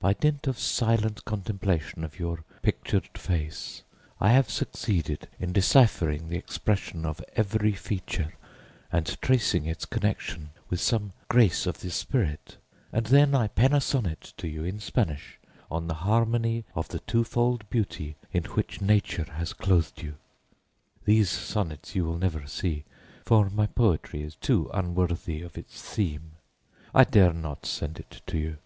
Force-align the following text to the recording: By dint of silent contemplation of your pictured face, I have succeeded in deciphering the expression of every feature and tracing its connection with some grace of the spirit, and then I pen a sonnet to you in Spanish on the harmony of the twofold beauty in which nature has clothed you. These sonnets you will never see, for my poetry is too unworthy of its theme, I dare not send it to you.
By 0.00 0.14
dint 0.14 0.48
of 0.48 0.58
silent 0.58 1.24
contemplation 1.24 2.02
of 2.02 2.18
your 2.18 2.42
pictured 2.62 3.16
face, 3.16 3.84
I 4.20 4.30
have 4.32 4.50
succeeded 4.50 5.28
in 5.38 5.52
deciphering 5.52 6.26
the 6.26 6.36
expression 6.36 7.06
of 7.06 7.24
every 7.36 7.70
feature 7.72 8.32
and 8.90 9.06
tracing 9.22 9.66
its 9.66 9.84
connection 9.84 10.50
with 10.68 10.80
some 10.80 11.12
grace 11.28 11.64
of 11.66 11.78
the 11.78 11.92
spirit, 11.92 12.56
and 12.92 13.06
then 13.06 13.36
I 13.36 13.46
pen 13.46 13.72
a 13.72 13.80
sonnet 13.80 14.32
to 14.38 14.48
you 14.48 14.64
in 14.64 14.80
Spanish 14.80 15.38
on 15.70 15.86
the 15.86 15.94
harmony 16.02 16.64
of 16.74 16.88
the 16.88 16.98
twofold 16.98 17.70
beauty 17.70 18.16
in 18.32 18.42
which 18.46 18.80
nature 18.80 19.30
has 19.34 19.52
clothed 19.52 20.02
you. 20.02 20.16
These 21.04 21.30
sonnets 21.30 21.94
you 21.94 22.04
will 22.04 22.18
never 22.18 22.48
see, 22.48 22.82
for 23.24 23.48
my 23.48 23.66
poetry 23.68 24.22
is 24.24 24.34
too 24.34 24.68
unworthy 24.74 25.40
of 25.40 25.56
its 25.56 25.80
theme, 25.80 26.32
I 26.92 27.04
dare 27.04 27.32
not 27.32 27.64
send 27.64 28.00
it 28.00 28.22
to 28.26 28.38
you. 28.38 28.58